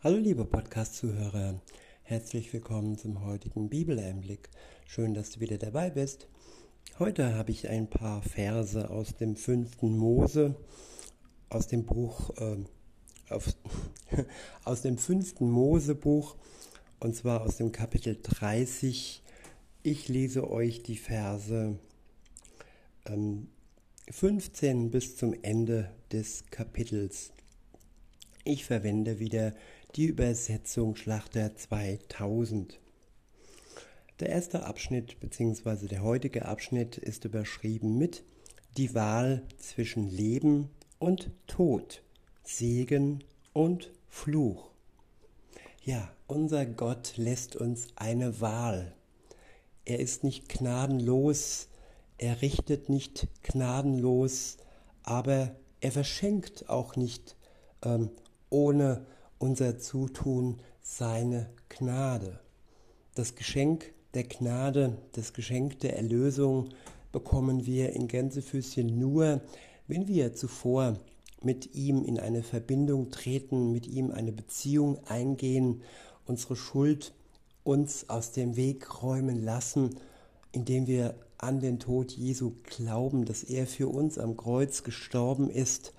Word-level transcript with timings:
Hallo 0.00 0.16
liebe 0.16 0.44
Podcast-Zuhörer, 0.44 1.60
herzlich 2.04 2.52
willkommen 2.52 2.96
zum 2.96 3.24
heutigen 3.24 3.68
Bibeleinblick. 3.68 4.48
Schön, 4.86 5.12
dass 5.12 5.30
du 5.30 5.40
wieder 5.40 5.58
dabei 5.58 5.90
bist. 5.90 6.28
Heute 7.00 7.34
habe 7.34 7.50
ich 7.50 7.68
ein 7.68 7.90
paar 7.90 8.22
Verse 8.22 8.90
aus 8.90 9.16
dem 9.16 9.34
fünften 9.34 9.98
Mose, 9.98 10.54
aus 11.48 11.66
dem 11.66 11.84
Buch, 11.84 12.30
äh, 12.36 12.58
auf, 13.28 13.52
aus 14.64 14.82
dem 14.82 14.98
fünften 14.98 15.50
Mosebuch, 15.50 16.36
und 17.00 17.16
zwar 17.16 17.40
aus 17.40 17.56
dem 17.56 17.72
Kapitel 17.72 18.16
30. 18.22 19.24
Ich 19.82 20.06
lese 20.06 20.48
euch 20.48 20.84
die 20.84 20.96
Verse 20.96 21.76
ähm, 23.06 23.48
15 24.12 24.92
bis 24.92 25.16
zum 25.16 25.34
Ende 25.42 25.90
des 26.12 26.44
Kapitels. 26.52 27.32
Ich 28.44 28.64
verwende 28.64 29.18
wieder 29.18 29.54
die 29.98 30.06
Übersetzung 30.06 30.94
Schlachter 30.94 31.56
2000. 31.56 32.78
Der 34.20 34.28
erste 34.28 34.64
Abschnitt 34.64 35.18
bzw. 35.18 35.88
der 35.88 36.04
heutige 36.04 36.44
Abschnitt 36.44 36.96
ist 36.98 37.24
überschrieben 37.24 37.98
mit 37.98 38.22
Die 38.76 38.94
Wahl 38.94 39.42
zwischen 39.56 40.08
Leben 40.08 40.70
und 41.00 41.32
Tod, 41.48 42.04
Segen 42.44 43.24
und 43.52 43.90
Fluch. 44.08 44.70
Ja, 45.82 46.08
unser 46.28 46.64
Gott 46.64 47.14
lässt 47.16 47.56
uns 47.56 47.88
eine 47.96 48.40
Wahl. 48.40 48.94
Er 49.84 49.98
ist 49.98 50.22
nicht 50.22 50.48
gnadenlos, 50.48 51.66
er 52.18 52.40
richtet 52.40 52.88
nicht 52.88 53.26
gnadenlos, 53.42 54.58
aber 55.02 55.56
er 55.80 55.90
verschenkt 55.90 56.68
auch 56.68 56.94
nicht 56.94 57.34
ähm, 57.82 58.10
ohne 58.48 59.04
unser 59.38 59.78
Zutun 59.78 60.56
seine 60.82 61.48
Gnade. 61.68 62.40
Das 63.14 63.34
Geschenk 63.34 63.92
der 64.14 64.24
Gnade, 64.24 64.96
das 65.12 65.32
Geschenk 65.32 65.80
der 65.80 65.96
Erlösung 65.96 66.70
bekommen 67.12 67.66
wir 67.66 67.92
in 67.92 68.08
Gänsefüßchen 68.08 68.98
nur, 68.98 69.40
wenn 69.86 70.08
wir 70.08 70.34
zuvor 70.34 70.98
mit 71.42 71.74
ihm 71.74 72.04
in 72.04 72.18
eine 72.18 72.42
Verbindung 72.42 73.10
treten, 73.10 73.72
mit 73.72 73.86
ihm 73.86 74.10
eine 74.10 74.32
Beziehung 74.32 74.98
eingehen, 75.06 75.82
unsere 76.26 76.56
Schuld 76.56 77.14
uns 77.64 78.08
aus 78.08 78.32
dem 78.32 78.56
Weg 78.56 79.02
räumen 79.02 79.42
lassen, 79.42 79.96
indem 80.52 80.86
wir 80.86 81.14
an 81.38 81.60
den 81.60 81.78
Tod 81.78 82.12
Jesu 82.12 82.54
glauben, 82.64 83.24
dass 83.24 83.44
er 83.44 83.66
für 83.66 83.88
uns 83.88 84.18
am 84.18 84.36
Kreuz 84.36 84.82
gestorben 84.82 85.48
ist 85.48 85.92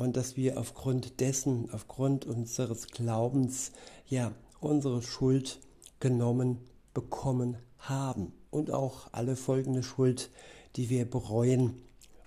und 0.00 0.16
dass 0.16 0.34
wir 0.34 0.58
aufgrund 0.58 1.20
dessen, 1.20 1.70
aufgrund 1.72 2.24
unseres 2.24 2.86
Glaubens, 2.86 3.70
ja, 4.06 4.32
unsere 4.58 5.02
Schuld 5.02 5.60
genommen 6.00 6.56
bekommen 6.94 7.58
haben 7.78 8.32
und 8.50 8.70
auch 8.70 9.12
alle 9.12 9.36
folgende 9.36 9.82
Schuld, 9.82 10.30
die 10.76 10.88
wir 10.88 11.04
bereuen 11.04 11.82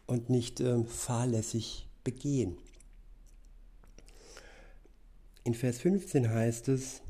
und 0.06 0.30
nicht 0.30 0.60
äh, 0.60 0.84
fahrlässig 0.84 1.88
begehen. 2.04 2.58
In 5.44 5.56
Vers 5.56 5.80
15 5.80 6.30
heißt 6.30 6.68
es, 6.68 7.02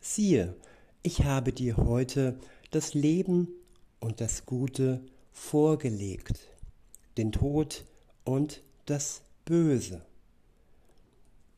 siehe, 0.00 0.54
ich 1.02 1.24
habe 1.24 1.52
dir 1.52 1.76
heute 1.76 2.38
das 2.70 2.94
Leben 2.94 3.48
und 3.98 4.20
das 4.20 4.46
Gute 4.46 5.04
vorgelegt, 5.32 6.46
den 7.16 7.32
Tod 7.32 7.84
und 8.22 8.62
das 8.86 9.22
Böse. 9.44 10.06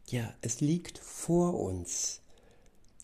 Ja, 0.07 0.35
es 0.43 0.61
liegt 0.61 0.99
vor 0.99 1.59
uns. 1.59 2.21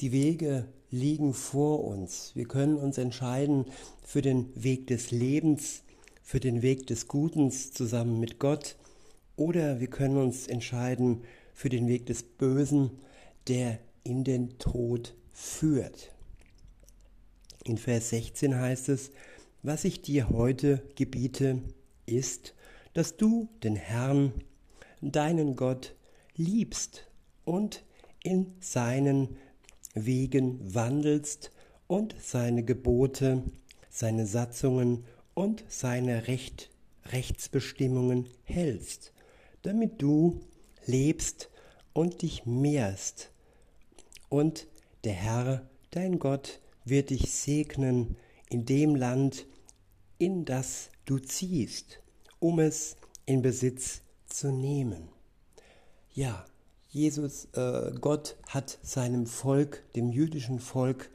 Die 0.00 0.12
Wege 0.12 0.68
liegen 0.90 1.32
vor 1.32 1.84
uns. 1.84 2.32
Wir 2.34 2.46
können 2.46 2.76
uns 2.76 2.98
entscheiden 2.98 3.64
für 4.02 4.20
den 4.20 4.50
Weg 4.54 4.86
des 4.88 5.10
Lebens, 5.10 5.82
für 6.22 6.40
den 6.40 6.60
Weg 6.60 6.86
des 6.88 7.08
Gutens 7.08 7.72
zusammen 7.72 8.20
mit 8.20 8.38
Gott 8.38 8.76
oder 9.36 9.80
wir 9.80 9.86
können 9.86 10.18
uns 10.18 10.46
entscheiden 10.46 11.22
für 11.54 11.70
den 11.70 11.88
Weg 11.88 12.04
des 12.04 12.22
Bösen, 12.22 12.90
der 13.48 13.78
in 14.04 14.22
den 14.22 14.58
Tod 14.58 15.14
führt. 15.32 16.10
In 17.64 17.78
Vers 17.78 18.10
16 18.10 18.54
heißt 18.54 18.90
es, 18.90 19.10
was 19.62 19.84
ich 19.84 20.02
dir 20.02 20.28
heute 20.28 20.82
gebiete, 20.96 21.62
ist, 22.04 22.54
dass 22.92 23.16
du 23.16 23.48
den 23.62 23.76
Herrn, 23.76 24.32
deinen 25.00 25.56
Gott, 25.56 25.94
liebst 26.40 27.06
und 27.44 27.84
in 28.22 28.54
seinen 28.60 29.36
Wegen 29.94 30.74
wandelst 30.74 31.52
und 31.86 32.14
seine 32.18 32.64
Gebote, 32.64 33.42
seine 33.90 34.26
Satzungen 34.26 35.04
und 35.34 35.64
seine 35.68 36.28
Recht, 36.28 36.70
Rechtsbestimmungen 37.06 38.28
hältst, 38.44 39.12
damit 39.62 40.00
du 40.00 40.40
lebst 40.86 41.50
und 41.92 42.22
dich 42.22 42.46
mehrst. 42.46 43.32
Und 44.28 44.66
der 45.04 45.14
Herr, 45.14 45.68
dein 45.90 46.18
Gott, 46.18 46.60
wird 46.84 47.10
dich 47.10 47.30
segnen 47.32 48.16
in 48.48 48.64
dem 48.64 48.94
Land, 48.94 49.46
in 50.18 50.44
das 50.44 50.90
du 51.04 51.18
ziehst, 51.18 52.00
um 52.38 52.60
es 52.60 52.96
in 53.26 53.42
Besitz 53.42 54.02
zu 54.26 54.52
nehmen. 54.52 55.19
Ja, 56.20 56.44
Jesus, 56.90 57.46
äh, 57.54 57.92
Gott 57.98 58.36
hat 58.46 58.78
seinem 58.82 59.24
Volk, 59.24 59.82
dem 59.96 60.12
jüdischen 60.12 60.58
Volk, 60.58 61.08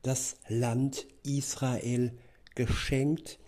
das 0.00 0.36
Land 0.48 1.06
Israel 1.24 2.16
geschenkt, 2.54 3.38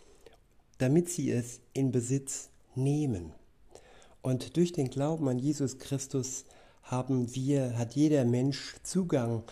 damit 0.76 1.08
sie 1.08 1.30
es 1.30 1.60
in 1.72 1.92
Besitz 1.92 2.50
nehmen. 2.74 3.32
Und 4.20 4.58
durch 4.58 4.72
den 4.72 4.91
Glauben 4.91 5.26
an 5.28 5.38
Jesus 5.38 5.78
Christus 5.78 6.44
haben 6.82 7.34
wir, 7.34 7.78
hat 7.78 7.94
jeder 7.94 8.26
Mensch 8.26 8.74
Zugang 8.82 9.44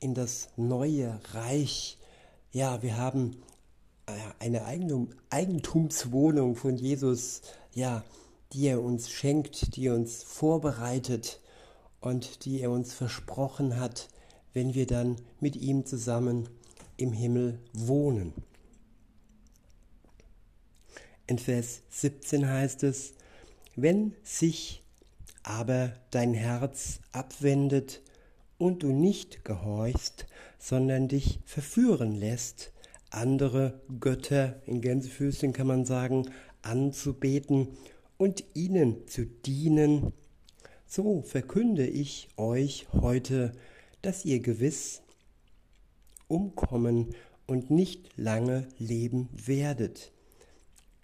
in 0.00 0.12
das 0.12 0.50
neue 0.58 1.18
Reich. 1.32 1.96
Ja, 2.52 2.82
wir 2.82 2.98
haben 2.98 3.38
äh, 4.04 4.12
eine 4.40 4.66
Eigentum, 4.66 5.08
Eigentumswohnung 5.30 6.54
von 6.54 6.76
Jesus, 6.76 7.40
ja, 7.72 8.04
die 8.52 8.66
er 8.68 8.82
uns 8.82 9.10
schenkt, 9.10 9.76
die 9.76 9.88
uns 9.88 10.22
vorbereitet 10.22 11.40
und 12.00 12.44
die 12.44 12.60
er 12.60 12.70
uns 12.70 12.94
versprochen 12.94 13.78
hat, 13.78 14.08
wenn 14.52 14.74
wir 14.74 14.86
dann 14.86 15.16
mit 15.40 15.56
ihm 15.56 15.84
zusammen 15.84 16.48
im 16.96 17.12
Himmel 17.12 17.58
wohnen. 17.72 18.32
In 21.26 21.38
Vers 21.38 21.82
17 21.90 22.48
heißt 22.48 22.82
es, 22.84 23.12
wenn 23.76 24.14
sich 24.22 24.82
aber 25.42 25.92
dein 26.10 26.34
Herz 26.34 27.00
abwendet 27.12 28.02
und 28.56 28.82
du 28.82 28.88
nicht 28.88 29.44
gehorchst, 29.44 30.26
sondern 30.58 31.06
dich 31.06 31.38
verführen 31.44 32.14
lässt, 32.14 32.72
andere 33.10 33.80
Götter, 34.00 34.60
in 34.66 34.80
Gänsefüßchen 34.80 35.52
kann 35.52 35.66
man 35.66 35.84
sagen, 35.84 36.30
anzubeten 36.62 37.68
und 38.18 38.44
ihnen 38.54 39.06
zu 39.06 39.24
dienen, 39.24 40.12
so 40.86 41.22
verkünde 41.22 41.86
ich 41.86 42.28
euch 42.36 42.86
heute, 42.92 43.52
dass 44.02 44.24
ihr 44.24 44.40
gewiss 44.40 45.02
umkommen 46.26 47.14
und 47.46 47.70
nicht 47.70 48.10
lange 48.16 48.68
leben 48.78 49.28
werdet. 49.32 50.12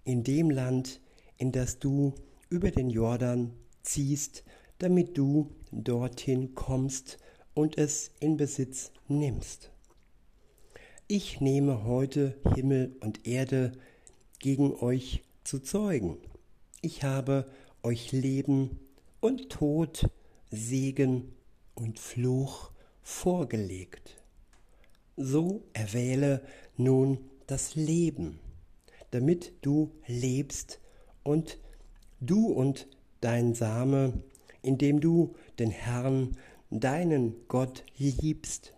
In 0.04 0.22
dem 0.22 0.50
Land, 0.50 1.00
in 1.38 1.52
das 1.52 1.78
du 1.78 2.14
über 2.50 2.70
den 2.70 2.91
Jordan 2.91 3.52
ziehst, 3.82 4.44
damit 4.78 5.16
du 5.16 5.50
dorthin 5.72 6.54
kommst 6.54 7.19
und 7.54 7.78
es 7.78 8.10
in 8.20 8.37
Besitz 8.37 8.90
nimmst. 9.08 9.70
Ich 11.06 11.40
nehme 11.40 11.84
heute 11.84 12.37
Himmel 12.55 12.96
und 13.00 13.26
Erde 13.26 13.72
gegen 14.38 14.75
euch 14.75 15.22
zu 15.44 15.60
Zeugen. 15.60 16.19
Ich 16.84 17.02
habe 17.02 17.46
euch 17.82 18.12
Leben 18.12 18.78
und 19.20 19.48
Tod, 19.48 20.06
Segen 20.50 21.32
und 21.75 21.98
Fluch 21.98 22.72
vorgelegt. 23.02 24.22
So 25.16 25.64
erwähle 25.72 26.42
nun 26.76 27.16
das 27.46 27.75
Leben, 27.75 28.38
damit 29.12 29.54
du 29.62 29.92
lebst 30.06 30.78
und 31.22 31.58
du 32.20 32.48
und 32.48 32.86
dein 33.22 33.54
Same, 33.54 34.22
indem 34.60 35.00
du 35.00 35.34
den 35.58 35.70
Herrn, 35.70 36.36
deinen 36.69 37.34
Gott 37.48 37.82
liebst, 37.96 38.75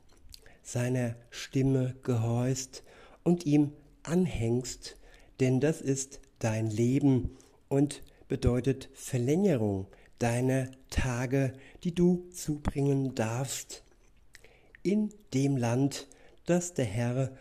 seiner 0.62 1.16
Stimme 1.30 1.96
gehorchst 2.04 2.84
und 3.24 3.46
ihm 3.46 3.72
anhängst, 4.04 4.96
denn 5.40 5.58
das 5.58 5.80
ist 5.80 6.20
dein 6.38 6.70
Leben 6.70 7.36
und 7.68 8.02
bedeutet 8.28 8.88
Verlängerung 8.94 9.86
deine 10.18 10.70
Tage, 10.90 11.52
die 11.84 11.94
du 11.94 12.28
zubringen 12.30 13.14
darfst 13.14 13.82
in 14.82 15.12
dem 15.34 15.56
Land, 15.56 16.06
das 16.46 16.74
der 16.74 16.84
Herr 16.84 17.32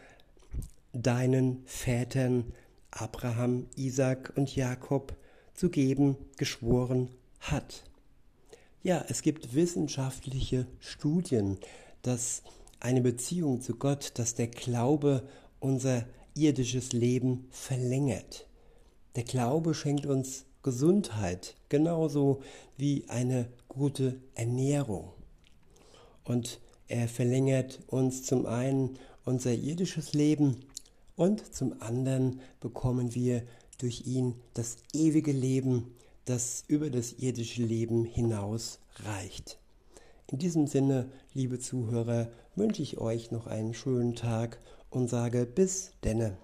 deinen 0.94 1.64
Vätern 1.66 2.54
Abraham, 2.92 3.68
Isaac 3.76 4.34
und 4.36 4.56
Jakob 4.56 5.16
zu 5.54 5.70
geben 5.70 6.18
geschworen 6.38 7.10
hat. 7.40 7.84
Ja, 8.84 9.04
es 9.10 9.22
gibt 9.22 9.54
wissenschaftliche 9.56 10.68
Studien, 10.80 11.58
dass 12.02 12.44
eine 12.80 13.02
Beziehung 13.02 13.62
zu 13.62 13.76
Gott, 13.76 14.12
dass 14.16 14.36
der 14.36 14.48
Glaube 14.48 15.28
unser 15.60 16.06
irdisches 16.36 16.94
Leben 16.94 17.48
verlängert. 17.50 18.48
Der 19.16 19.24
Glaube 19.24 19.74
schenkt 19.74 20.06
uns 20.06 20.46
Gesundheit, 20.62 21.56
genauso 21.70 22.42
wie 22.78 23.06
eine 23.08 23.48
gute 23.70 24.20
Ernährung. 24.34 25.14
Und 26.24 26.60
er 26.88 27.08
verlängert 27.08 27.82
uns 27.88 28.24
zum 28.24 28.46
einen 28.46 28.98
unser 29.24 29.54
irdisches 29.54 30.14
Leben 30.14 30.66
und 31.16 31.54
zum 31.54 31.82
anderen 31.82 32.42
bekommen 32.60 33.16
wir 33.16 33.44
durch 33.78 34.06
ihn 34.06 34.36
das 34.54 34.78
ewige 34.94 35.32
Leben, 35.32 35.96
das 36.26 36.64
über 36.68 36.90
das 36.90 37.14
irdische 37.14 37.64
Leben 37.64 38.06
hinaus 38.06 38.80
reicht. 38.98 39.60
In 40.32 40.40
diesem 40.40 40.68
Sinne, 40.68 41.10
liebe 41.34 41.60
Zuhörer, 41.60 42.30
wünsche 42.56 42.82
ich 42.82 42.98
euch 42.98 43.32
noch 43.32 43.48
einen 43.48 43.74
schönen 43.74 44.16
Tag 44.16 44.60
und 44.90 45.10
sage 45.10 45.46
bis 45.46 45.92
denne. 46.04 46.38